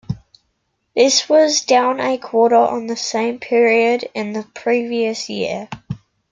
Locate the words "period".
3.39-4.09